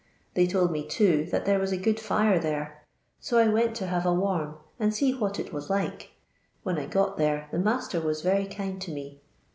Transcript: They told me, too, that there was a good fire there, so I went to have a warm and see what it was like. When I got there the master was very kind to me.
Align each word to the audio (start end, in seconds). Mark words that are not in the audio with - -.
They 0.33 0.47
told 0.47 0.71
me, 0.71 0.83
too, 0.83 1.25
that 1.25 1.45
there 1.45 1.59
was 1.59 1.71
a 1.71 1.77
good 1.77 1.99
fire 1.99 2.39
there, 2.39 2.81
so 3.19 3.37
I 3.37 3.47
went 3.47 3.75
to 3.75 3.85
have 3.85 4.03
a 4.03 4.11
warm 4.11 4.57
and 4.79 4.91
see 4.91 5.13
what 5.13 5.39
it 5.39 5.53
was 5.53 5.69
like. 5.69 6.13
When 6.63 6.79
I 6.79 6.87
got 6.87 7.17
there 7.17 7.47
the 7.51 7.59
master 7.59 8.01
was 8.01 8.23
very 8.23 8.47
kind 8.47 8.81
to 8.81 8.91
me. 8.91 9.21